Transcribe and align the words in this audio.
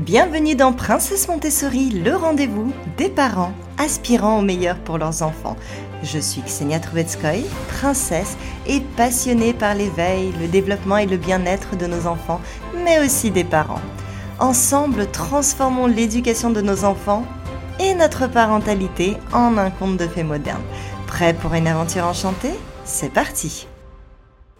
Bienvenue 0.00 0.54
dans 0.54 0.72
Princesse 0.72 1.28
Montessori, 1.28 1.90
le 1.90 2.16
rendez-vous 2.16 2.72
des 2.96 3.10
parents 3.10 3.52
aspirant 3.76 4.38
au 4.38 4.40
meilleur 4.40 4.78
pour 4.78 4.96
leurs 4.96 5.20
enfants. 5.22 5.58
Je 6.02 6.18
suis 6.18 6.40
Ksenia 6.40 6.80
Trovetskoy, 6.80 7.44
princesse 7.68 8.38
et 8.66 8.80
passionnée 8.96 9.52
par 9.52 9.74
l'éveil, 9.74 10.32
le 10.40 10.48
développement 10.48 10.96
et 10.96 11.04
le 11.04 11.18
bien-être 11.18 11.76
de 11.76 11.84
nos 11.84 12.06
enfants, 12.06 12.40
mais 12.82 12.98
aussi 13.04 13.30
des 13.30 13.44
parents. 13.44 13.82
Ensemble, 14.38 15.06
transformons 15.10 15.86
l'éducation 15.86 16.48
de 16.48 16.62
nos 16.62 16.86
enfants 16.86 17.26
et 17.78 17.92
notre 17.92 18.26
parentalité 18.26 19.18
en 19.34 19.58
un 19.58 19.68
conte 19.68 19.98
de 19.98 20.08
fées 20.08 20.22
moderne. 20.22 20.62
Prêt 21.06 21.34
pour 21.34 21.52
une 21.52 21.66
aventure 21.66 22.06
enchantée? 22.06 22.54
C'est 22.86 23.12
parti 23.12 23.66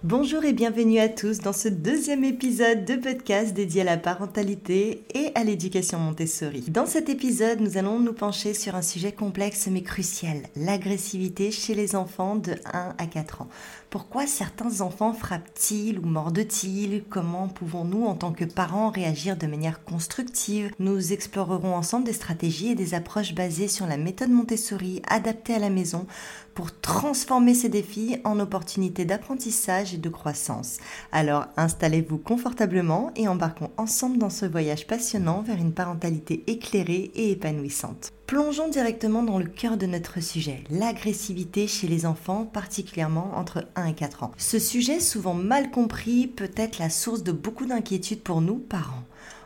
Bonjour 0.03 0.47
et 0.47 0.55
bienvenue 0.55 0.99
à 0.99 1.11
tous 1.11 1.41
dans 1.41 1.53
ce 1.53 1.69
deuxième 1.69 2.25
épisode 2.25 2.87
de 2.87 2.97
podcast 2.97 3.53
dédié 3.53 3.83
à 3.83 3.85
la 3.85 3.99
parentalité 3.99 5.05
et 5.15 5.31
à 5.35 5.45
l'éducation 5.45 5.99
Montessori. 5.99 6.65
Dans 6.69 6.87
cet 6.87 7.11
épisode, 7.11 7.61
nous 7.61 7.77
allons 7.77 8.01
nous 8.01 8.15
pencher 8.15 8.55
sur 8.55 8.77
un 8.77 8.81
sujet 8.81 9.13
complexe 9.13 9.69
mais 9.71 9.83
crucial, 9.83 10.39
l'agressivité 10.57 11.51
chez 11.51 11.75
les 11.75 11.97
enfants 11.97 12.37
de 12.37 12.53
1 12.73 12.95
à 12.97 13.07
4 13.07 13.43
ans. 13.43 13.49
Pourquoi 13.91 14.27
certains 14.27 14.81
enfants 14.81 15.13
frappent-ils 15.13 15.99
ou 15.99 16.07
mordent-ils? 16.07 17.03
Comment 17.11 17.49
pouvons-nous, 17.49 18.07
en 18.07 18.15
tant 18.15 18.33
que 18.33 18.47
parents, 18.47 18.89
réagir 18.89 19.37
de 19.37 19.47
manière 19.47 19.85
constructive? 19.85 20.73
Nous 20.79 21.13
explorerons 21.13 21.75
ensemble 21.75 22.05
des 22.05 22.15
stratégies 22.15 22.71
et 22.71 22.75
des 22.75 22.95
approches 22.95 23.35
basées 23.35 23.69
sur 23.69 23.87
la 23.87 23.99
méthode 23.99 24.31
Montessori 24.31 25.03
adaptée 25.09 25.55
à 25.55 25.59
la 25.59 25.71
maison 25.71 26.07
pour 26.55 26.79
transformer 26.81 27.55
ces 27.55 27.69
défis 27.69 28.19
en 28.25 28.39
opportunités 28.39 29.05
d'apprentissage 29.05 29.90
et 29.95 29.99
de 29.99 30.09
croissance. 30.09 30.79
Alors 31.13 31.47
installez-vous 31.57 32.19
confortablement 32.19 33.13
et 33.17 33.29
embarquons 33.29 33.71
ensemble 33.77 34.19
dans 34.19 34.31
ce 34.31 34.47
voyage 34.47 34.87
passionnant 34.87 35.43
vers 35.43 35.59
une 35.59 35.73
parentalité 35.73 36.45
éclairée 36.47 37.11
et 37.15 37.31
épanouissante. 37.33 38.13
Plongeons 38.27 38.69
directement 38.69 39.25
dans 39.25 39.39
le 39.39 39.47
cœur 39.47 39.77
de 39.77 39.87
notre 39.87 40.23
sujet, 40.23 40.63
l'agressivité 40.71 41.67
chez 41.67 41.89
les 41.89 42.07
enfants, 42.07 42.45
particulièrement 42.45 43.33
entre 43.35 43.67
1 43.75 43.87
et 43.87 43.95
4 43.95 44.23
ans. 44.23 44.31
Ce 44.37 44.61
sujet, 44.61 45.01
souvent 45.01 45.35
mal 45.35 45.73
compris, 45.73 46.29
peut 46.29 46.53
être 46.57 46.79
la 46.79 46.91
source 46.91 47.25
de 47.25 47.33
beaucoup 47.33 47.67
d'inquiétudes 47.67 48.23
pour 48.23 48.41
nous, 48.41 48.59
parents. 48.59 49.03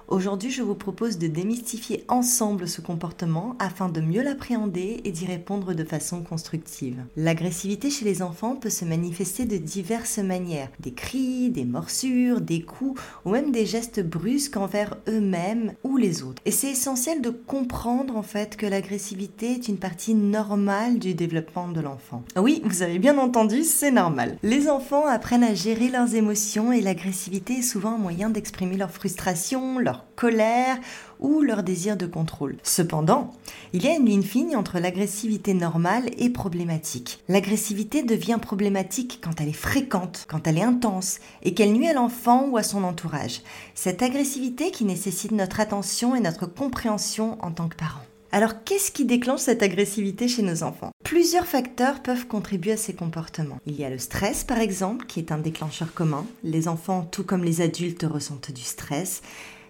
Aujourd'hui, 0.09 0.51
je 0.51 0.63
vous 0.63 0.75
propose 0.75 1.17
de 1.17 1.29
démystifier 1.29 2.05
ensemble 2.09 2.69
ce 2.69 2.83
comportement 2.83 3.57
afin 3.59 3.89
de 3.89 4.03
mieux 4.03 4.23
l'appréhender 4.23 5.01
et 5.05 5.11
d'y 5.11 5.25
répondre 5.25 5.73
de 5.73 5.83
façon 5.83 6.23
constructive. 6.23 7.03
L'agressivité 7.17 7.89
chez 7.89 8.05
les 8.05 8.21
enfants 8.21 8.55
peut 8.55 8.69
se 8.69 8.85
manifester 8.85 9.47
de 9.47 9.57
diverses 9.57 10.19
manières. 10.19 10.69
Des 10.79 10.93
cris, 10.93 11.49
des 11.49 11.65
morsures, 11.65 12.43
des 12.43 12.61
coups 12.61 13.01
ou 13.25 13.31
même 13.31 13.51
des 13.51 13.65
gestes 13.65 14.07
brusques 14.07 14.59
envers 14.59 14.99
eux-mêmes 15.09 15.73
ou 15.85 15.97
les 15.97 16.23
autres. 16.23 16.43
Et 16.45 16.51
c'est 16.51 16.71
essentiel 16.71 17.23
de 17.23 17.31
comprendre 17.31 18.15
en 18.17 18.23
fait 18.23 18.57
que 18.57 18.67
l'agressivité 18.67 19.53
est 19.53 19.69
une 19.69 19.79
partie 19.79 20.15
normale 20.15 20.99
du 20.99 21.15
développement 21.15 21.69
de 21.69 21.81
l'enfant. 21.81 22.23
Oui, 22.37 22.61
vous 22.67 22.83
avez 22.83 22.99
bien 22.99 23.17
entendu, 23.17 23.65
c'est 23.65 23.91
normal. 23.91 24.37
Les 24.43 24.69
enfants 24.69 25.07
apprennent 25.07 25.45
à 25.45 25.55
gérer 25.55 25.89
leurs 25.89 26.15
émotions 26.15 26.73
et 26.73 26.83
l'agressivité 26.83 27.55
est 27.55 27.63
souvent 27.63 27.95
un 27.95 27.99
moyen 27.99 28.29
d'exprimer 28.29 28.77
leur 28.77 28.91
frustration, 28.91 29.79
leur 29.79 29.94
colère 30.17 30.79
ou 31.21 31.41
leur 31.41 31.63
désir 31.63 31.97
de 31.97 32.07
contrôle. 32.07 32.57
Cependant, 32.63 33.33
il 33.73 33.85
y 33.85 33.89
a 33.89 33.97
une 33.97 34.07
ligne 34.07 34.23
fine 34.23 34.57
entre 34.57 34.79
l'agressivité 34.79 35.55
normale 35.55 36.11
et 36.19 36.31
problématique. 36.31 37.23
L'agressivité 37.29 38.03
devient 38.03 38.39
problématique 38.41 39.21
quand 39.23 39.41
elle 39.41 39.49
est 39.49 39.53
fréquente, 39.53 40.27
quand 40.29 40.47
elle 40.47 40.59
est 40.59 40.63
intense 40.63 41.19
et 41.43 41.55
qu'elle 41.55 41.73
nuit 41.73 41.89
à 41.89 41.95
l'enfant 41.95 42.49
ou 42.49 42.57
à 42.57 42.63
son 42.63 42.85
entourage. 42.85 43.43
Cette 43.75 44.03
agressivité 44.03 44.71
qui 44.71 44.85
nécessite 44.85 45.33
notre 45.33 45.61
attention 45.61 46.15
et 46.15 46.21
notre 46.21 46.47
compréhension 46.47 47.39
en 47.43 47.51
tant 47.51 47.69
que 47.69 47.77
parents. 47.77 48.05
Alors 48.35 48.65
qu'est-ce 48.65 48.91
qui 48.91 49.05
déclenche 49.05 49.43
cette 49.43 49.63
agressivité 49.63 50.27
chez 50.27 50.43
nos 50.43 50.65
enfants? 50.65 50.91
Plusieurs 51.05 51.47
facteurs 51.47 52.03
peuvent 52.03 52.27
contribuer 52.27 52.73
à 52.73 52.77
ces 52.77 52.93
comportements. 52.93 53.61
Il 53.65 53.77
y 53.77 53.85
a 53.85 53.91
le 53.91 53.99
stress 53.99 54.43
par 54.43 54.59
exemple, 54.59 55.07
qui 55.07 55.21
est 55.21 55.31
un 55.31 55.39
déclencheur 55.39 55.95
commun. 55.95 56.27
Les 56.43 56.67
enfants, 56.67 57.09
tout 57.09 57.23
comme 57.23 57.45
les 57.45 57.61
adultes, 57.61 58.05
ressentent 58.11 58.51
du 58.51 58.63
stress. 58.63 59.23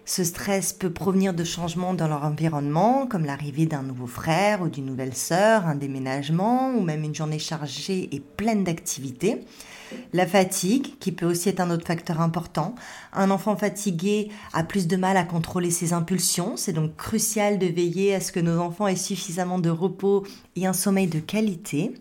Ce 0.07 0.23
stress 0.23 0.71
peut 0.71 0.91
provenir 0.91 1.33
de 1.33 1.43
changements 1.43 1.95
dans 1.95 2.07
leur 2.07 2.23
environnement, 2.23 3.07
comme 3.07 3.25
l'arrivée 3.25 3.65
d'un 3.65 3.81
nouveau 3.81 4.05
frère 4.05 4.61
ou 4.61 4.69
d'une 4.69 4.85
nouvelle 4.85 5.15
sœur, 5.15 5.65
un 5.65 5.73
déménagement 5.73 6.69
ou 6.75 6.81
même 6.81 7.03
une 7.03 7.15
journée 7.15 7.39
chargée 7.39 8.07
et 8.11 8.19
pleine 8.19 8.63
d'activités. 8.63 9.43
La 10.13 10.27
fatigue, 10.27 10.99
qui 10.99 11.11
peut 11.11 11.25
aussi 11.25 11.49
être 11.49 11.59
un 11.59 11.71
autre 11.71 11.87
facteur 11.87 12.21
important. 12.21 12.75
Un 13.13 13.31
enfant 13.31 13.55
fatigué 13.55 14.29
a 14.53 14.63
plus 14.63 14.85
de 14.85 14.95
mal 14.95 15.17
à 15.17 15.23
contrôler 15.23 15.71
ses 15.71 15.93
impulsions. 15.93 16.55
C'est 16.55 16.73
donc 16.73 16.95
crucial 16.95 17.57
de 17.57 17.65
veiller 17.65 18.13
à 18.13 18.19
ce 18.19 18.31
que 18.31 18.39
nos 18.39 18.59
enfants 18.59 18.87
aient 18.87 18.95
suffisamment 18.95 19.57
de 19.57 19.69
repos 19.71 20.23
et 20.55 20.67
un 20.67 20.73
sommeil 20.73 21.07
de 21.07 21.19
qualité. 21.19 21.93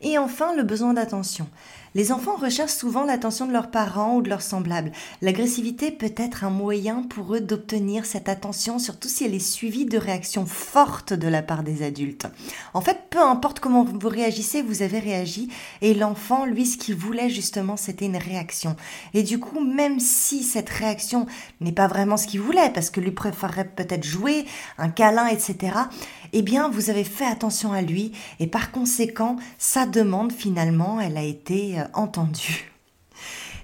Et 0.00 0.16
enfin, 0.16 0.54
le 0.56 0.62
besoin 0.62 0.94
d'attention. 0.94 1.46
Les 1.94 2.10
enfants 2.10 2.36
recherchent 2.36 2.72
souvent 2.72 3.04
l'attention 3.04 3.46
de 3.46 3.52
leurs 3.52 3.70
parents 3.70 4.16
ou 4.16 4.22
de 4.22 4.30
leurs 4.30 4.40
semblables. 4.40 4.92
L'agressivité 5.20 5.90
peut 5.90 6.14
être 6.16 6.42
un 6.42 6.48
moyen 6.48 7.02
pour 7.02 7.34
eux 7.34 7.40
d'obtenir 7.40 8.06
cette 8.06 8.30
attention, 8.30 8.78
surtout 8.78 9.08
si 9.08 9.24
elle 9.24 9.34
est 9.34 9.38
suivie 9.38 9.84
de 9.84 9.98
réactions 9.98 10.46
fortes 10.46 11.12
de 11.12 11.28
la 11.28 11.42
part 11.42 11.62
des 11.62 11.82
adultes. 11.82 12.26
En 12.72 12.80
fait, 12.80 12.98
peu 13.10 13.20
importe 13.20 13.60
comment 13.60 13.84
vous 13.84 14.08
réagissez, 14.08 14.62
vous 14.62 14.82
avez 14.82 15.00
réagi, 15.00 15.50
et 15.82 15.92
l'enfant, 15.92 16.46
lui, 16.46 16.64
ce 16.64 16.78
qu'il 16.78 16.96
voulait 16.96 17.28
justement, 17.28 17.76
c'était 17.76 18.06
une 18.06 18.16
réaction. 18.16 18.74
Et 19.12 19.22
du 19.22 19.38
coup, 19.38 19.60
même 19.60 20.00
si 20.00 20.44
cette 20.44 20.70
réaction 20.70 21.26
n'est 21.60 21.72
pas 21.72 21.88
vraiment 21.88 22.16
ce 22.16 22.26
qu'il 22.26 22.40
voulait, 22.40 22.70
parce 22.70 22.88
que 22.88 23.00
lui 23.00 23.10
préférerait 23.10 23.68
peut-être 23.68 24.04
jouer, 24.04 24.46
un 24.78 24.88
câlin, 24.88 25.26
etc., 25.26 25.76
eh 26.32 26.40
bien, 26.40 26.70
vous 26.70 26.88
avez 26.88 27.04
fait 27.04 27.26
attention 27.26 27.72
à 27.72 27.82
lui, 27.82 28.12
et 28.40 28.46
par 28.46 28.70
conséquent, 28.70 29.36
sa 29.58 29.84
demande, 29.84 30.32
finalement, 30.32 30.98
elle 30.98 31.18
a 31.18 31.22
été 31.22 31.81
entendue. 31.94 32.72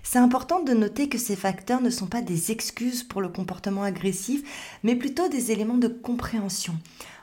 C'est 0.03 0.19
important 0.19 0.63
de 0.63 0.73
noter 0.73 1.11
que 1.11 1.19
ces 1.19 1.37
facteurs 1.37 1.83
ne 1.83 1.91
sont 1.91 2.07
pas 2.07 2.23
des 2.23 2.51
excuses 2.51 3.03
pour 3.03 3.21
le 3.21 3.29
comportement 3.29 3.83
agressif, 3.83 4.79
mais 4.83 4.97
plutôt 4.97 5.29
des 5.29 5.53
éléments 5.53 5.77
de 5.77 5.89
compréhension. 5.89 6.75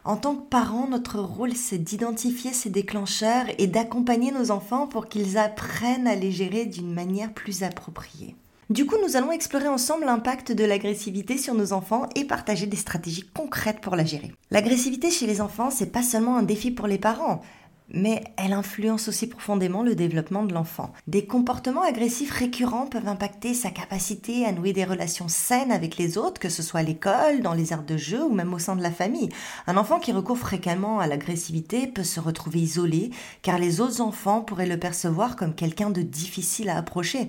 En 0.03 0.17
tant 0.17 0.35
que 0.35 0.47
parents, 0.47 0.87
notre 0.87 1.19
rôle, 1.19 1.55
c'est 1.55 1.79
d'identifier 1.79 2.53
ces 2.53 2.69
déclencheurs 2.69 3.45
et 3.57 3.65
d'accompagner 3.65 4.31
nos 4.31 4.51
enfants 4.51 4.85
pour 4.85 5.07
qu'ils 5.07 5.39
apprennent 5.39 6.05
à 6.05 6.13
les 6.13 6.31
gérer 6.31 6.67
d'une 6.67 6.93
manière 6.93 7.33
plus 7.33 7.63
appropriée. 7.63 8.35
Du 8.69 8.85
coup, 8.85 8.95
nous 9.03 9.15
allons 9.15 9.31
explorer 9.31 9.67
ensemble 9.67 10.05
l'impact 10.05 10.51
de 10.51 10.63
l'agressivité 10.63 11.39
sur 11.39 11.55
nos 11.55 11.73
enfants 11.73 12.07
et 12.15 12.23
partager 12.23 12.67
des 12.67 12.77
stratégies 12.77 13.29
concrètes 13.33 13.81
pour 13.81 13.95
la 13.95 14.05
gérer. 14.05 14.31
L'agressivité 14.51 15.09
chez 15.09 15.25
les 15.25 15.41
enfants, 15.41 15.71
c'est 15.71 15.91
pas 15.91 16.03
seulement 16.03 16.37
un 16.37 16.43
défi 16.43 16.69
pour 16.69 16.85
les 16.85 16.99
parents 16.99 17.41
mais 17.89 18.23
elle 18.37 18.53
influence 18.53 19.07
aussi 19.07 19.27
profondément 19.27 19.83
le 19.83 19.95
développement 19.95 20.43
de 20.43 20.53
l'enfant. 20.53 20.91
Des 21.07 21.25
comportements 21.25 21.83
agressifs 21.83 22.31
récurrents 22.31 22.87
peuvent 22.87 23.07
impacter 23.07 23.53
sa 23.53 23.69
capacité 23.69 24.45
à 24.45 24.51
nouer 24.51 24.73
des 24.73 24.83
relations 24.83 25.27
saines 25.27 25.71
avec 25.71 25.97
les 25.97 26.17
autres, 26.17 26.39
que 26.39 26.49
ce 26.49 26.63
soit 26.63 26.81
à 26.81 26.83
l'école, 26.83 27.41
dans 27.41 27.53
les 27.53 27.73
aires 27.73 27.83
de 27.83 27.97
jeu 27.97 28.23
ou 28.23 28.33
même 28.33 28.53
au 28.53 28.59
sein 28.59 28.75
de 28.75 28.83
la 28.83 28.91
famille. 28.91 29.29
Un 29.67 29.77
enfant 29.77 29.99
qui 29.99 30.11
recourt 30.11 30.37
fréquemment 30.37 30.99
à 30.99 31.07
l'agressivité 31.07 31.87
peut 31.87 32.03
se 32.03 32.19
retrouver 32.19 32.59
isolé, 32.59 33.11
car 33.41 33.59
les 33.59 33.81
autres 33.81 34.01
enfants 34.01 34.41
pourraient 34.41 34.65
le 34.65 34.79
percevoir 34.79 35.35
comme 35.35 35.53
quelqu'un 35.55 35.89
de 35.89 36.01
difficile 36.01 36.69
à 36.69 36.77
approcher. 36.77 37.27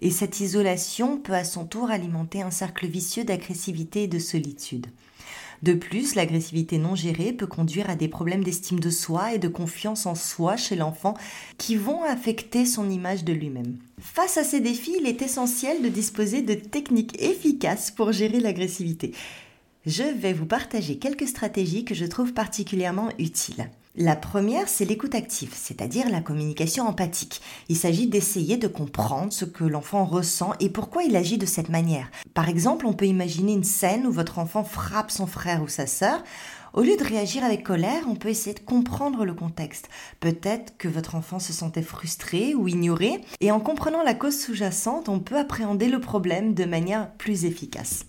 Et 0.00 0.10
cette 0.10 0.40
isolation 0.40 1.16
peut 1.16 1.34
à 1.34 1.44
son 1.44 1.64
tour 1.64 1.90
alimenter 1.90 2.42
un 2.42 2.50
cercle 2.50 2.86
vicieux 2.86 3.24
d'agressivité 3.24 4.04
et 4.04 4.08
de 4.08 4.18
solitude. 4.18 4.86
De 5.62 5.74
plus, 5.74 6.14
l'agressivité 6.14 6.78
non 6.78 6.94
gérée 6.94 7.32
peut 7.32 7.46
conduire 7.46 7.88
à 7.88 7.96
des 7.96 8.08
problèmes 8.08 8.44
d'estime 8.44 8.80
de 8.80 8.90
soi 8.90 9.34
et 9.34 9.38
de 9.38 9.48
confiance 9.48 10.06
en 10.06 10.14
soi 10.14 10.56
chez 10.56 10.76
l'enfant 10.76 11.14
qui 11.58 11.76
vont 11.76 12.02
affecter 12.02 12.66
son 12.66 12.90
image 12.90 13.24
de 13.24 13.32
lui-même. 13.32 13.76
Face 13.98 14.36
à 14.36 14.44
ces 14.44 14.60
défis, 14.60 14.96
il 15.00 15.06
est 15.06 15.22
essentiel 15.22 15.82
de 15.82 15.88
disposer 15.88 16.42
de 16.42 16.54
techniques 16.54 17.20
efficaces 17.22 17.90
pour 17.90 18.12
gérer 18.12 18.40
l'agressivité. 18.40 19.12
Je 19.86 20.02
vais 20.02 20.32
vous 20.32 20.46
partager 20.46 20.96
quelques 20.96 21.28
stratégies 21.28 21.84
que 21.84 21.94
je 21.94 22.06
trouve 22.06 22.32
particulièrement 22.32 23.10
utiles. 23.18 23.68
La 23.96 24.16
première, 24.16 24.68
c'est 24.68 24.84
l'écoute 24.84 25.14
active, 25.14 25.52
c'est-à-dire 25.54 26.10
la 26.10 26.20
communication 26.20 26.88
empathique. 26.88 27.40
Il 27.68 27.76
s'agit 27.76 28.08
d'essayer 28.08 28.56
de 28.56 28.66
comprendre 28.66 29.32
ce 29.32 29.44
que 29.44 29.62
l'enfant 29.62 30.04
ressent 30.04 30.52
et 30.58 30.68
pourquoi 30.68 31.04
il 31.04 31.14
agit 31.14 31.38
de 31.38 31.46
cette 31.46 31.68
manière. 31.68 32.10
Par 32.34 32.48
exemple, 32.48 32.86
on 32.86 32.92
peut 32.92 33.06
imaginer 33.06 33.52
une 33.52 33.62
scène 33.62 34.04
où 34.04 34.10
votre 34.10 34.40
enfant 34.40 34.64
frappe 34.64 35.12
son 35.12 35.28
frère 35.28 35.62
ou 35.62 35.68
sa 35.68 35.86
sœur. 35.86 36.24
Au 36.72 36.80
lieu 36.80 36.96
de 36.96 37.04
réagir 37.04 37.44
avec 37.44 37.62
colère, 37.62 38.02
on 38.08 38.16
peut 38.16 38.30
essayer 38.30 38.54
de 38.54 38.58
comprendre 38.58 39.24
le 39.24 39.32
contexte. 39.32 39.88
Peut-être 40.18 40.76
que 40.76 40.88
votre 40.88 41.14
enfant 41.14 41.38
se 41.38 41.52
sentait 41.52 41.80
frustré 41.80 42.56
ou 42.56 42.66
ignoré, 42.66 43.20
et 43.40 43.52
en 43.52 43.60
comprenant 43.60 44.02
la 44.02 44.14
cause 44.14 44.36
sous-jacente, 44.36 45.08
on 45.08 45.20
peut 45.20 45.38
appréhender 45.38 45.86
le 45.86 46.00
problème 46.00 46.52
de 46.54 46.64
manière 46.64 47.12
plus 47.12 47.44
efficace. 47.44 48.06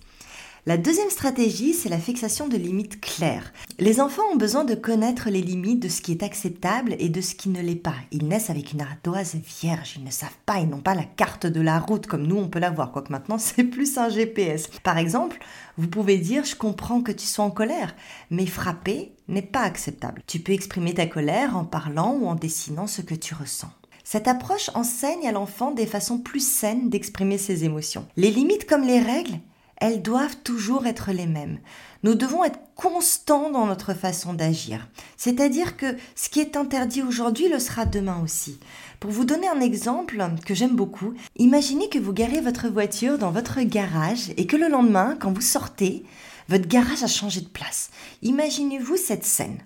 La 0.68 0.76
deuxième 0.76 1.10
stratégie, 1.10 1.74
c'est 1.74 1.88
la 1.88 2.00
fixation 2.00 2.48
de 2.48 2.56
limites 2.56 3.00
claires. 3.00 3.52
Les 3.78 4.00
enfants 4.00 4.24
ont 4.32 4.36
besoin 4.36 4.64
de 4.64 4.74
connaître 4.74 5.30
les 5.30 5.40
limites 5.40 5.78
de 5.78 5.88
ce 5.88 6.00
qui 6.00 6.10
est 6.10 6.24
acceptable 6.24 6.96
et 6.98 7.08
de 7.08 7.20
ce 7.20 7.36
qui 7.36 7.50
ne 7.50 7.60
l'est 7.60 7.76
pas. 7.76 7.94
Ils 8.10 8.26
naissent 8.26 8.50
avec 8.50 8.72
une 8.72 8.80
ardoise 8.80 9.36
vierge, 9.36 9.94
ils 9.96 10.02
ne 10.02 10.10
savent 10.10 10.36
pas, 10.44 10.58
ils 10.58 10.68
n'ont 10.68 10.80
pas 10.80 10.96
la 10.96 11.04
carte 11.04 11.46
de 11.46 11.60
la 11.60 11.78
route 11.78 12.08
comme 12.08 12.26
nous 12.26 12.38
on 12.38 12.48
peut 12.48 12.58
l'avoir, 12.58 12.90
quoique 12.90 13.12
maintenant 13.12 13.38
c'est 13.38 13.62
plus 13.62 13.96
un 13.96 14.08
GPS. 14.08 14.66
Par 14.82 14.98
exemple, 14.98 15.38
vous 15.78 15.86
pouvez 15.86 16.18
dire 16.18 16.44
je 16.44 16.56
comprends 16.56 17.00
que 17.00 17.12
tu 17.12 17.26
sois 17.26 17.44
en 17.44 17.52
colère, 17.52 17.94
mais 18.32 18.46
frapper 18.46 19.12
n'est 19.28 19.42
pas 19.42 19.62
acceptable. 19.62 20.24
Tu 20.26 20.40
peux 20.40 20.52
exprimer 20.52 20.94
ta 20.94 21.06
colère 21.06 21.56
en 21.56 21.64
parlant 21.64 22.18
ou 22.20 22.26
en 22.26 22.34
dessinant 22.34 22.88
ce 22.88 23.02
que 23.02 23.14
tu 23.14 23.34
ressens. 23.34 23.70
Cette 24.02 24.26
approche 24.26 24.70
enseigne 24.74 25.28
à 25.28 25.32
l'enfant 25.32 25.70
des 25.70 25.86
façons 25.86 26.18
plus 26.18 26.44
saines 26.44 26.90
d'exprimer 26.90 27.38
ses 27.38 27.62
émotions. 27.62 28.08
Les 28.16 28.32
limites 28.32 28.68
comme 28.68 28.84
les 28.84 29.00
règles, 29.00 29.38
elles 29.78 30.02
doivent 30.02 30.36
toujours 30.44 30.86
être 30.86 31.12
les 31.12 31.26
mêmes. 31.26 31.58
Nous 32.02 32.14
devons 32.14 32.44
être 32.44 32.58
constants 32.74 33.50
dans 33.50 33.66
notre 33.66 33.94
façon 33.94 34.32
d'agir. 34.34 34.86
C'est-à-dire 35.16 35.76
que 35.76 35.96
ce 36.14 36.28
qui 36.28 36.40
est 36.40 36.56
interdit 36.56 37.02
aujourd'hui 37.02 37.48
le 37.48 37.58
sera 37.58 37.84
demain 37.84 38.20
aussi. 38.22 38.58
Pour 39.00 39.10
vous 39.10 39.24
donner 39.24 39.48
un 39.48 39.60
exemple 39.60 40.22
que 40.44 40.54
j'aime 40.54 40.76
beaucoup, 40.76 41.14
imaginez 41.36 41.88
que 41.88 41.98
vous 41.98 42.12
garez 42.12 42.40
votre 42.40 42.68
voiture 42.68 43.18
dans 43.18 43.30
votre 43.30 43.60
garage 43.62 44.30
et 44.36 44.46
que 44.46 44.56
le 44.56 44.68
lendemain, 44.68 45.16
quand 45.18 45.32
vous 45.32 45.40
sortez, 45.40 46.04
votre 46.48 46.68
garage 46.68 47.02
a 47.02 47.08
changé 47.08 47.40
de 47.40 47.48
place. 47.48 47.90
Imaginez-vous 48.22 48.96
cette 48.96 49.24
scène. 49.24 49.58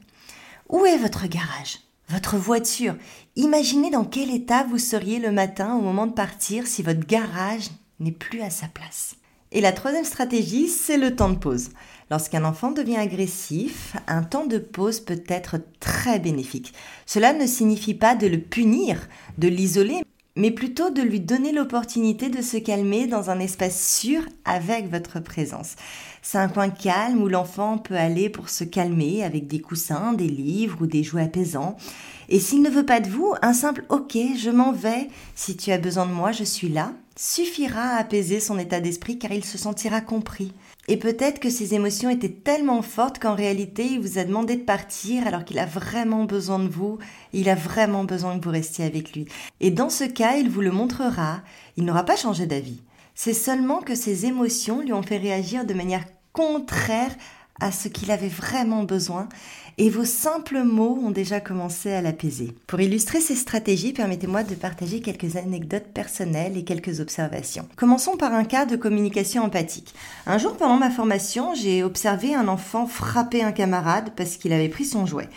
Où 0.68 0.86
est 0.86 0.98
votre 0.98 1.26
garage? 1.26 1.80
Votre 2.08 2.36
voiture 2.36 2.96
Imaginez 3.36 3.90
dans 3.90 4.04
quel 4.04 4.30
état 4.30 4.64
vous 4.64 4.78
seriez 4.78 5.18
le 5.18 5.30
matin 5.30 5.74
au 5.74 5.80
moment 5.80 6.06
de 6.06 6.12
partir 6.12 6.66
si 6.66 6.82
votre 6.82 7.06
garage 7.06 7.70
n'est 8.00 8.12
plus 8.12 8.40
à 8.40 8.50
sa 8.50 8.66
place. 8.66 9.16
Et 9.52 9.60
la 9.60 9.72
troisième 9.72 10.04
stratégie, 10.04 10.68
c'est 10.68 10.96
le 10.96 11.16
temps 11.16 11.30
de 11.30 11.38
pause. 11.38 11.70
Lorsqu'un 12.08 12.44
enfant 12.44 12.70
devient 12.70 12.96
agressif, 12.96 13.96
un 14.06 14.22
temps 14.22 14.46
de 14.46 14.58
pause 14.58 15.00
peut 15.00 15.22
être 15.28 15.56
très 15.80 16.20
bénéfique. 16.20 16.72
Cela 17.04 17.32
ne 17.32 17.46
signifie 17.46 17.94
pas 17.94 18.14
de 18.14 18.28
le 18.28 18.40
punir, 18.40 19.08
de 19.38 19.48
l'isoler, 19.48 20.02
mais 20.36 20.52
plutôt 20.52 20.90
de 20.90 21.02
lui 21.02 21.20
donner 21.20 21.50
l'opportunité 21.50 22.28
de 22.28 22.42
se 22.42 22.56
calmer 22.58 23.08
dans 23.08 23.30
un 23.30 23.40
espace 23.40 23.98
sûr 23.98 24.22
avec 24.44 24.88
votre 24.88 25.18
présence. 25.18 25.74
C'est 26.22 26.38
un 26.38 26.48
coin 26.48 26.68
calme 26.68 27.22
où 27.22 27.28
l'enfant 27.28 27.78
peut 27.78 27.96
aller 27.96 28.28
pour 28.28 28.50
se 28.50 28.64
calmer 28.64 29.24
avec 29.24 29.46
des 29.46 29.60
coussins, 29.60 30.12
des 30.12 30.28
livres 30.28 30.78
ou 30.82 30.86
des 30.86 31.02
jouets 31.02 31.24
apaisants. 31.24 31.76
Et 32.28 32.38
s'il 32.38 32.62
ne 32.62 32.70
veut 32.70 32.86
pas 32.86 33.00
de 33.00 33.08
vous, 33.08 33.34
un 33.42 33.54
simple 33.54 33.84
OK, 33.88 34.16
je 34.36 34.50
m'en 34.50 34.72
vais, 34.72 35.08
si 35.34 35.56
tu 35.56 35.72
as 35.72 35.78
besoin 35.78 36.06
de 36.06 36.12
moi, 36.12 36.30
je 36.30 36.44
suis 36.44 36.68
là, 36.68 36.92
suffira 37.16 37.80
à 37.80 37.98
apaiser 37.98 38.38
son 38.38 38.58
état 38.58 38.80
d'esprit 38.80 39.18
car 39.18 39.32
il 39.32 39.44
se 39.44 39.58
sentira 39.58 40.00
compris. 40.00 40.52
Et 40.88 40.96
peut-être 40.96 41.40
que 41.40 41.50
ses 41.50 41.74
émotions 41.74 42.10
étaient 42.10 42.28
tellement 42.28 42.82
fortes 42.82 43.18
qu'en 43.18 43.34
réalité 43.34 43.84
il 43.84 44.00
vous 44.00 44.18
a 44.18 44.24
demandé 44.24 44.56
de 44.56 44.64
partir 44.64 45.26
alors 45.26 45.44
qu'il 45.44 45.58
a 45.58 45.66
vraiment 45.66 46.24
besoin 46.24 46.58
de 46.58 46.68
vous, 46.68 46.98
il 47.32 47.48
a 47.48 47.54
vraiment 47.54 48.04
besoin 48.04 48.38
que 48.38 48.44
vous 48.44 48.50
restiez 48.50 48.84
avec 48.84 49.12
lui. 49.12 49.26
Et 49.60 49.70
dans 49.70 49.90
ce 49.90 50.04
cas, 50.04 50.36
il 50.36 50.48
vous 50.48 50.62
le 50.62 50.72
montrera, 50.72 51.42
il 51.76 51.84
n'aura 51.84 52.04
pas 52.04 52.16
changé 52.16 52.46
d'avis. 52.46 52.80
C'est 53.22 53.34
seulement 53.34 53.82
que 53.82 53.94
ses 53.94 54.24
émotions 54.24 54.80
lui 54.80 54.94
ont 54.94 55.02
fait 55.02 55.18
réagir 55.18 55.66
de 55.66 55.74
manière 55.74 56.06
contraire 56.32 57.14
à 57.60 57.70
ce 57.70 57.88
qu'il 57.88 58.10
avait 58.12 58.28
vraiment 58.28 58.84
besoin 58.84 59.28
et 59.76 59.90
vos 59.90 60.06
simples 60.06 60.62
mots 60.62 60.98
ont 61.04 61.10
déjà 61.10 61.38
commencé 61.38 61.92
à 61.92 62.00
l'apaiser. 62.00 62.54
Pour 62.66 62.80
illustrer 62.80 63.20
ces 63.20 63.34
stratégies, 63.34 63.92
permettez-moi 63.92 64.42
de 64.42 64.54
partager 64.54 65.02
quelques 65.02 65.36
anecdotes 65.36 65.92
personnelles 65.92 66.56
et 66.56 66.64
quelques 66.64 67.00
observations. 67.00 67.68
Commençons 67.76 68.16
par 68.16 68.32
un 68.32 68.44
cas 68.44 68.64
de 68.64 68.76
communication 68.76 69.42
empathique. 69.42 69.92
Un 70.24 70.38
jour 70.38 70.56
pendant 70.56 70.78
ma 70.78 70.90
formation, 70.90 71.54
j'ai 71.54 71.84
observé 71.84 72.34
un 72.34 72.48
enfant 72.48 72.86
frapper 72.86 73.42
un 73.42 73.52
camarade 73.52 74.12
parce 74.16 74.38
qu'il 74.38 74.54
avait 74.54 74.70
pris 74.70 74.86
son 74.86 75.04
jouet. 75.04 75.28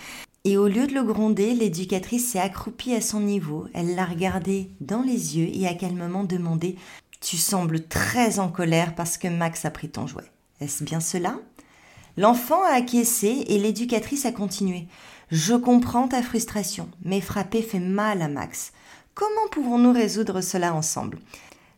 Et 0.46 0.56
au 0.58 0.70
lieu 0.70 0.88
de 0.88 0.94
le 0.94 1.04
gronder, 1.04 1.54
l'éducatrice 1.54 2.32
s'est 2.32 2.40
accroupie 2.40 2.94
à 2.94 3.02
son 3.02 3.22
niveau, 3.22 3.66
elle 3.74 3.96
l'a 3.96 4.06
regardé 4.06 4.70
dans 4.82 5.02
les 5.02 5.38
yeux 5.38 5.50
et 5.54 5.68
a 5.68 5.74
calmement 5.74 6.26
demandé 6.26 6.76
Tu 7.24 7.38
sembles 7.38 7.88
très 7.88 8.40
en 8.40 8.50
colère 8.50 8.96
parce 8.96 9.18
que 9.18 9.30
Max 9.30 9.64
a 9.64 9.72
pris 9.72 9.88
ton 9.88 10.08
jouet. 10.08 10.30
Est-ce 10.60 10.84
bien 10.84 11.00
cela? 11.00 11.40
L'enfant 12.18 12.62
a 12.64 12.75
acquiescé 12.75 13.46
et 13.48 13.60
l'éducatrice 13.60 14.25
a 14.25 14.34
continué. 14.34 14.88
Je 15.31 15.54
comprends 15.56 16.10
ta 16.10 16.22
frustration, 16.22 16.90
mais 17.06 17.22
frapper 17.22 17.62
fait 17.62 17.80
mal 17.80 18.22
à 18.22 18.28
Max. 18.28 18.74
Comment 19.14 19.48
pouvons-nous 19.52 19.94
résoudre 19.94 20.42
cela 20.42 20.74
ensemble? 20.74 21.18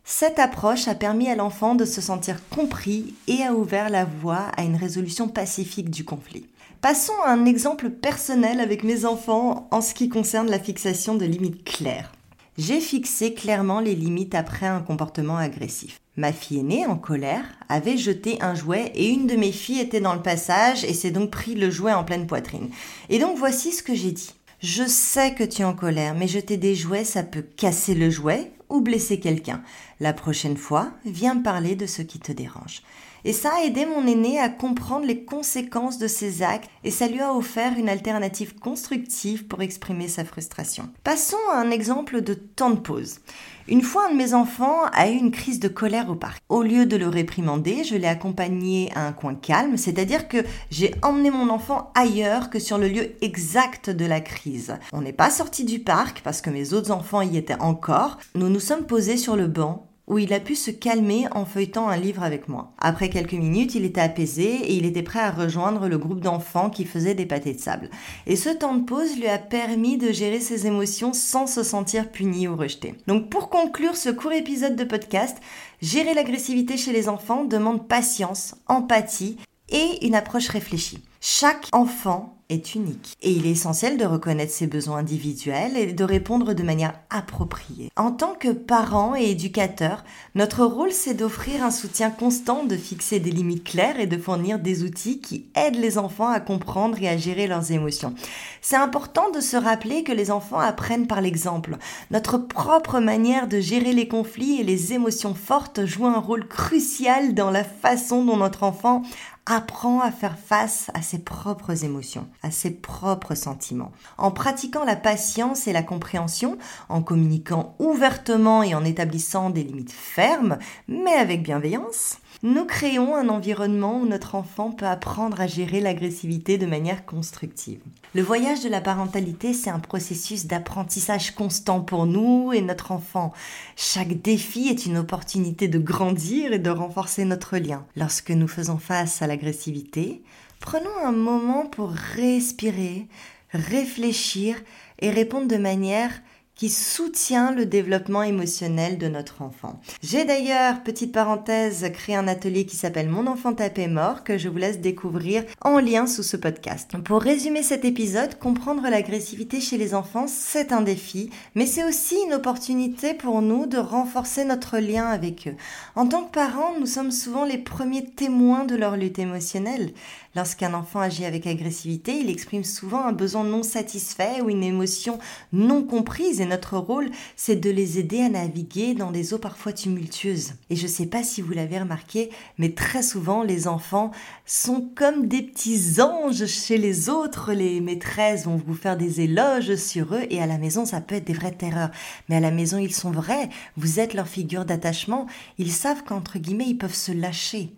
Cette 0.04 0.40
approche 0.40 0.88
a 0.88 0.96
permis 0.96 1.28
à 1.28 1.36
l'enfant 1.36 1.76
de 1.76 1.84
se 1.84 2.00
sentir 2.00 2.40
compris 2.48 3.14
et 3.28 3.44
a 3.44 3.54
ouvert 3.54 3.88
la 3.88 4.04
voie 4.04 4.48
à 4.56 4.64
une 4.64 4.76
résolution 4.76 5.28
pacifique 5.28 5.90
du 5.90 6.04
conflit. 6.04 6.48
Passons 6.80 7.20
à 7.24 7.30
un 7.30 7.44
exemple 7.44 7.90
personnel 7.90 8.58
avec 8.58 8.82
mes 8.82 9.04
enfants 9.04 9.68
en 9.70 9.80
ce 9.80 9.94
qui 9.94 10.08
concerne 10.08 10.50
la 10.50 10.58
fixation 10.58 11.14
de 11.14 11.24
limites 11.24 11.62
claires. 11.62 12.15
J'ai 12.58 12.80
fixé 12.80 13.34
clairement 13.34 13.80
les 13.80 13.94
limites 13.94 14.34
après 14.34 14.66
un 14.66 14.80
comportement 14.80 15.36
agressif. 15.36 16.00
Ma 16.16 16.32
fille 16.32 16.60
aînée, 16.60 16.86
en 16.86 16.96
colère, 16.96 17.44
avait 17.68 17.98
jeté 17.98 18.38
un 18.40 18.54
jouet 18.54 18.92
et 18.94 19.10
une 19.10 19.26
de 19.26 19.36
mes 19.36 19.52
filles 19.52 19.80
était 19.80 20.00
dans 20.00 20.14
le 20.14 20.22
passage 20.22 20.82
et 20.84 20.94
s'est 20.94 21.10
donc 21.10 21.30
pris 21.30 21.54
le 21.54 21.70
jouet 21.70 21.92
en 21.92 22.04
pleine 22.04 22.26
poitrine. 22.26 22.70
Et 23.10 23.18
donc 23.18 23.36
voici 23.36 23.72
ce 23.72 23.82
que 23.82 23.94
j'ai 23.94 24.12
dit. 24.12 24.30
Je 24.60 24.84
sais 24.84 25.34
que 25.34 25.44
tu 25.44 25.60
es 25.60 25.66
en 25.66 25.74
colère, 25.74 26.14
mais 26.14 26.28
jeter 26.28 26.56
des 26.56 26.74
jouets, 26.74 27.04
ça 27.04 27.22
peut 27.22 27.44
casser 27.56 27.94
le 27.94 28.08
jouet 28.08 28.52
ou 28.70 28.80
blesser 28.80 29.20
quelqu'un. 29.20 29.62
La 30.00 30.14
prochaine 30.14 30.56
fois, 30.56 30.92
viens 31.04 31.34
me 31.34 31.42
parler 31.42 31.76
de 31.76 31.84
ce 31.84 32.00
qui 32.00 32.18
te 32.18 32.32
dérange. 32.32 32.80
Et 33.26 33.32
ça 33.32 33.54
a 33.56 33.64
aidé 33.64 33.86
mon 33.86 34.06
aîné 34.06 34.38
à 34.38 34.48
comprendre 34.48 35.04
les 35.04 35.24
conséquences 35.24 35.98
de 35.98 36.06
ses 36.06 36.44
actes 36.44 36.70
et 36.84 36.92
ça 36.92 37.08
lui 37.08 37.20
a 37.20 37.34
offert 37.34 37.72
une 37.76 37.88
alternative 37.88 38.54
constructive 38.54 39.48
pour 39.48 39.62
exprimer 39.62 40.06
sa 40.06 40.24
frustration. 40.24 40.88
Passons 41.02 41.36
à 41.52 41.58
un 41.58 41.72
exemple 41.72 42.20
de 42.20 42.34
temps 42.34 42.70
de 42.70 42.78
pause. 42.78 43.18
Une 43.66 43.82
fois, 43.82 44.06
un 44.06 44.12
de 44.12 44.16
mes 44.16 44.32
enfants 44.32 44.84
a 44.92 45.08
eu 45.10 45.14
une 45.14 45.32
crise 45.32 45.58
de 45.58 45.66
colère 45.66 46.08
au 46.08 46.14
parc. 46.14 46.40
Au 46.48 46.62
lieu 46.62 46.86
de 46.86 46.96
le 46.96 47.08
réprimander, 47.08 47.82
je 47.82 47.96
l'ai 47.96 48.06
accompagné 48.06 48.92
à 48.94 49.04
un 49.04 49.12
coin 49.12 49.34
calme, 49.34 49.76
c'est-à-dire 49.76 50.28
que 50.28 50.44
j'ai 50.70 50.94
emmené 51.02 51.30
mon 51.30 51.48
enfant 51.48 51.90
ailleurs 51.96 52.48
que 52.48 52.60
sur 52.60 52.78
le 52.78 52.86
lieu 52.86 53.16
exact 53.22 53.90
de 53.90 54.04
la 54.04 54.20
crise. 54.20 54.76
On 54.92 55.00
n'est 55.00 55.12
pas 55.12 55.30
sorti 55.30 55.64
du 55.64 55.80
parc 55.80 56.20
parce 56.22 56.40
que 56.40 56.50
mes 56.50 56.74
autres 56.74 56.92
enfants 56.92 57.22
y 57.22 57.36
étaient 57.36 57.60
encore. 57.60 58.18
Nous 58.36 58.48
nous 58.48 58.60
sommes 58.60 58.86
posés 58.86 59.16
sur 59.16 59.34
le 59.34 59.48
banc 59.48 59.85
où 60.06 60.18
il 60.18 60.32
a 60.32 60.40
pu 60.40 60.54
se 60.54 60.70
calmer 60.70 61.26
en 61.32 61.44
feuilletant 61.44 61.88
un 61.88 61.96
livre 61.96 62.22
avec 62.22 62.48
moi. 62.48 62.72
Après 62.78 63.10
quelques 63.10 63.32
minutes, 63.32 63.74
il 63.74 63.84
était 63.84 64.00
apaisé 64.00 64.44
et 64.44 64.74
il 64.74 64.86
était 64.86 65.02
prêt 65.02 65.20
à 65.20 65.30
rejoindre 65.30 65.88
le 65.88 65.98
groupe 65.98 66.20
d'enfants 66.20 66.70
qui 66.70 66.84
faisait 66.84 67.14
des 67.14 67.26
pâtés 67.26 67.54
de 67.54 67.60
sable. 67.60 67.90
Et 68.26 68.36
ce 68.36 68.50
temps 68.50 68.74
de 68.74 68.84
pause 68.84 69.16
lui 69.16 69.26
a 69.26 69.38
permis 69.38 69.98
de 69.98 70.12
gérer 70.12 70.40
ses 70.40 70.66
émotions 70.66 71.12
sans 71.12 71.46
se 71.46 71.62
sentir 71.62 72.10
puni 72.10 72.46
ou 72.46 72.56
rejeté. 72.56 72.94
Donc 73.06 73.30
pour 73.30 73.50
conclure 73.50 73.96
ce 73.96 74.10
court 74.10 74.32
épisode 74.32 74.76
de 74.76 74.84
podcast, 74.84 75.38
gérer 75.82 76.14
l'agressivité 76.14 76.76
chez 76.76 76.92
les 76.92 77.08
enfants 77.08 77.44
demande 77.44 77.88
patience, 77.88 78.54
empathie 78.68 79.36
et 79.68 80.06
une 80.06 80.14
approche 80.14 80.48
réfléchie. 80.48 81.02
Chaque 81.20 81.66
enfant 81.72 82.35
est 82.48 82.74
unique 82.74 83.16
et 83.22 83.32
il 83.32 83.46
est 83.46 83.50
essentiel 83.50 83.96
de 83.98 84.04
reconnaître 84.04 84.52
ses 84.52 84.66
besoins 84.66 84.98
individuels 84.98 85.76
et 85.76 85.92
de 85.92 86.04
répondre 86.04 86.54
de 86.54 86.62
manière 86.62 86.94
appropriée. 87.10 87.90
En 87.96 88.12
tant 88.12 88.34
que 88.34 88.52
parents 88.52 89.14
et 89.16 89.30
éducateurs, 89.30 90.04
notre 90.34 90.64
rôle 90.64 90.92
c'est 90.92 91.14
d'offrir 91.14 91.64
un 91.64 91.70
soutien 91.70 92.10
constant, 92.10 92.64
de 92.64 92.76
fixer 92.76 93.20
des 93.20 93.30
limites 93.30 93.64
claires 93.64 94.00
et 94.00 94.06
de 94.06 94.18
fournir 94.18 94.58
des 94.58 94.82
outils 94.82 95.20
qui 95.20 95.46
aident 95.54 95.80
les 95.80 95.98
enfants 95.98 96.28
à 96.28 96.40
comprendre 96.40 97.00
et 97.00 97.08
à 97.08 97.16
gérer 97.16 97.46
leurs 97.46 97.72
émotions. 97.72 98.14
C'est 98.60 98.76
important 98.76 99.30
de 99.30 99.40
se 99.40 99.56
rappeler 99.56 100.02
que 100.02 100.12
les 100.12 100.30
enfants 100.30 100.58
apprennent 100.58 101.06
par 101.06 101.20
l'exemple. 101.20 101.76
Notre 102.10 102.38
propre 102.38 103.00
manière 103.00 103.48
de 103.48 103.60
gérer 103.60 103.92
les 103.92 104.08
conflits 104.08 104.60
et 104.60 104.64
les 104.64 104.92
émotions 104.92 105.34
fortes 105.34 105.84
joue 105.84 106.06
un 106.06 106.18
rôle 106.18 106.46
crucial 106.46 107.34
dans 107.34 107.50
la 107.50 107.64
façon 107.64 108.24
dont 108.24 108.36
notre 108.36 108.62
enfant 108.62 109.02
apprend 109.46 110.00
à 110.00 110.10
faire 110.10 110.36
face 110.38 110.90
à 110.94 111.02
ses 111.02 111.20
propres 111.20 111.84
émotions, 111.84 112.26
à 112.42 112.50
ses 112.50 112.70
propres 112.70 113.34
sentiments. 113.34 113.92
En 114.18 114.30
pratiquant 114.30 114.84
la 114.84 114.96
patience 114.96 115.66
et 115.66 115.72
la 115.72 115.82
compréhension, 115.82 116.58
en 116.88 117.02
communiquant 117.02 117.74
ouvertement 117.78 118.62
et 118.62 118.74
en 118.74 118.84
établissant 118.84 119.50
des 119.50 119.64
limites 119.64 119.92
fermes, 119.92 120.58
mais 120.88 121.14
avec 121.14 121.42
bienveillance, 121.42 122.18
nous 122.42 122.66
créons 122.66 123.16
un 123.16 123.28
environnement 123.28 123.98
où 123.98 124.06
notre 124.06 124.34
enfant 124.34 124.70
peut 124.70 124.86
apprendre 124.86 125.40
à 125.40 125.46
gérer 125.46 125.80
l'agressivité 125.80 126.58
de 126.58 126.66
manière 126.66 127.06
constructive. 127.06 127.80
Le 128.14 128.22
voyage 128.22 128.62
de 128.62 128.68
la 128.68 128.80
parentalité, 128.80 129.54
c'est 129.54 129.70
un 129.70 129.78
processus 129.78 130.46
d'apprentissage 130.46 131.34
constant 131.34 131.80
pour 131.80 132.06
nous 132.06 132.52
et 132.52 132.60
notre 132.60 132.92
enfant. 132.92 133.32
Chaque 133.74 134.20
défi 134.20 134.68
est 134.68 134.86
une 134.86 134.98
opportunité 134.98 135.66
de 135.68 135.78
grandir 135.78 136.52
et 136.52 136.58
de 136.58 136.70
renforcer 136.70 137.24
notre 137.24 137.56
lien. 137.56 137.84
Lorsque 137.96 138.30
nous 138.30 138.48
faisons 138.48 138.78
face 138.78 139.22
à 139.22 139.26
l'agressivité, 139.26 140.22
prenons 140.66 140.98
un 141.04 141.12
moment 141.12 141.64
pour 141.66 141.90
respirer, 141.90 143.06
réfléchir 143.52 144.56
et 144.98 145.10
répondre 145.10 145.46
de 145.46 145.56
manière 145.56 146.10
qui 146.56 146.70
soutient 146.70 147.52
le 147.52 147.66
développement 147.66 148.22
émotionnel 148.22 148.96
de 148.96 149.08
notre 149.08 149.42
enfant. 149.42 149.78
J'ai 150.02 150.24
d'ailleurs, 150.24 150.82
petite 150.82 151.12
parenthèse, 151.12 151.90
créé 151.92 152.16
un 152.16 152.26
atelier 152.26 152.64
qui 152.64 152.76
s'appelle 152.76 153.10
Mon 153.10 153.26
enfant 153.26 153.52
tapé 153.52 153.88
mort 153.88 154.24
que 154.24 154.38
je 154.38 154.48
vous 154.48 154.56
laisse 154.56 154.80
découvrir 154.80 155.44
en 155.60 155.78
lien 155.78 156.06
sous 156.06 156.22
ce 156.22 156.38
podcast. 156.38 156.96
Pour 157.04 157.20
résumer 157.20 157.62
cet 157.62 157.84
épisode, 157.84 158.38
comprendre 158.38 158.88
l'agressivité 158.88 159.60
chez 159.60 159.76
les 159.76 159.94
enfants, 159.94 160.26
c'est 160.26 160.72
un 160.72 160.80
défi, 160.80 161.28
mais 161.54 161.66
c'est 161.66 161.84
aussi 161.84 162.16
une 162.26 162.32
opportunité 162.32 163.12
pour 163.12 163.42
nous 163.42 163.66
de 163.66 163.76
renforcer 163.76 164.46
notre 164.46 164.78
lien 164.78 165.06
avec 165.06 165.48
eux. 165.48 165.56
En 165.94 166.06
tant 166.08 166.24
que 166.24 166.32
parents, 166.32 166.72
nous 166.80 166.86
sommes 166.86 167.12
souvent 167.12 167.44
les 167.44 167.58
premiers 167.58 168.06
témoins 168.06 168.64
de 168.64 168.76
leur 168.76 168.96
lutte 168.96 169.18
émotionnelle. 169.18 169.92
Lorsqu'un 170.34 170.74
enfant 170.74 171.00
agit 171.00 171.24
avec 171.24 171.46
agressivité, 171.46 172.18
il 172.18 172.30
exprime 172.30 172.64
souvent 172.64 173.04
un 173.04 173.12
besoin 173.12 173.44
non 173.44 173.62
satisfait 173.62 174.42
ou 174.42 174.50
une 174.50 174.62
émotion 174.62 175.18
non 175.52 175.82
comprise 175.82 176.40
et 176.46 176.48
notre 176.48 176.78
rôle, 176.78 177.10
c'est 177.34 177.56
de 177.56 177.70
les 177.70 177.98
aider 177.98 178.22
à 178.22 178.28
naviguer 178.28 178.94
dans 178.94 179.10
des 179.10 179.34
eaux 179.34 179.38
parfois 179.38 179.72
tumultueuses. 179.72 180.52
Et 180.70 180.76
je 180.76 180.84
ne 180.84 180.88
sais 180.88 181.06
pas 181.06 181.22
si 181.22 181.42
vous 181.42 181.52
l'avez 181.52 181.78
remarqué, 181.78 182.30
mais 182.58 182.72
très 182.72 183.02
souvent 183.02 183.42
les 183.42 183.68
enfants 183.68 184.12
sont 184.44 184.88
comme 184.94 185.26
des 185.26 185.42
petits 185.42 186.00
anges 186.00 186.46
chez 186.46 186.78
les 186.78 187.08
autres. 187.08 187.52
Les 187.52 187.80
maîtresses 187.80 188.44
vont 188.44 188.60
vous 188.64 188.74
faire 188.74 188.96
des 188.96 189.20
éloges 189.20 189.76
sur 189.76 190.14
eux 190.14 190.26
et 190.30 190.40
à 190.40 190.46
la 190.46 190.58
maison 190.58 190.86
ça 190.86 191.00
peut 191.00 191.16
être 191.16 191.26
des 191.26 191.32
vraies 191.32 191.52
terreurs. 191.52 191.90
Mais 192.28 192.36
à 192.36 192.40
la 192.40 192.50
maison 192.50 192.78
ils 192.78 192.94
sont 192.94 193.10
vrais, 193.10 193.48
vous 193.76 194.00
êtes 194.00 194.14
leur 194.14 194.28
figure 194.28 194.64
d'attachement, 194.64 195.26
ils 195.58 195.72
savent 195.72 196.04
qu'entre 196.04 196.38
guillemets 196.38 196.68
ils 196.68 196.78
peuvent 196.78 196.94
se 196.94 197.12
lâcher. 197.12 197.72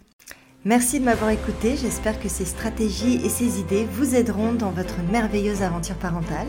Merci 0.65 0.99
de 0.99 1.05
m'avoir 1.05 1.31
écouté, 1.31 1.77
j'espère 1.77 2.21
que 2.21 2.29
ces 2.29 2.45
stratégies 2.45 3.25
et 3.25 3.29
ces 3.29 3.61
idées 3.61 3.87
vous 3.93 4.17
aideront 4.17 4.53
dans 4.53 4.71
votre 4.71 4.97
merveilleuse 5.11 5.63
aventure 5.63 5.97
parentale. 5.97 6.49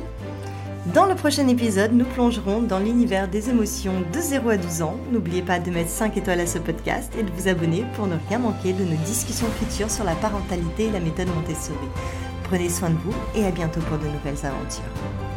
Dans 0.86 1.06
le 1.06 1.16
prochain 1.16 1.48
épisode, 1.50 1.92
nous 1.92 2.06
plongerons 2.06 2.62
dans 2.62 2.80
l'univers 2.80 3.28
des 3.28 3.50
émotions 3.50 4.02
de 4.14 4.20
0 4.20 4.50
à 4.50 4.58
12 4.58 4.82
ans. 4.82 4.96
N'oubliez 5.12 5.42
pas 5.42 5.60
de 5.60 5.70
mettre 5.70 5.90
5 5.90 6.16
étoiles 6.16 6.40
à 6.40 6.48
ce 6.48 6.58
podcast 6.58 7.14
et 7.20 7.24
de 7.24 7.32
vous 7.32 7.50
abonner 7.50 7.84
pour 7.96 8.08
ne 8.08 8.16
rien 8.30 8.40
manquer 8.40 8.72
de 8.72 8.86
nos 8.86 8.96
discussions 9.06 9.50
futures 9.60 9.92
sur 9.92 10.06
la 10.06 10.16
parentalité 10.16 10.86
et 10.86 10.92
la 10.92 11.02
méthode 11.02 11.28
Montessori. 11.36 11.78
Prenez 12.44 12.70
soin 12.70 12.92
de 12.92 12.98
vous 12.98 13.14
et 13.36 13.46
à 13.46 13.52
bientôt 13.52 13.82
pour 13.82 13.98
de 13.98 14.06
nouvelles 14.06 14.46
aventures. 14.46 15.29